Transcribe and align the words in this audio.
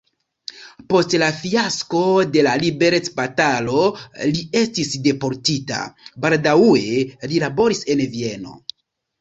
Post 0.91 1.11
la 1.23 1.27
fiasko 1.41 2.01
de 2.37 2.45
la 2.47 2.53
liberecbatalo 2.63 3.83
li 4.31 4.41
estis 4.63 4.97
deportita, 5.09 5.83
baldaŭe 6.27 6.97
li 7.31 7.45
laboris 7.47 7.85
en 7.97 8.05
Vieno. 8.17 8.59